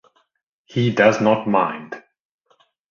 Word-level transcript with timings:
He 0.65 0.89
does 0.91 1.21
not 1.21 1.47
mind. 1.47 2.01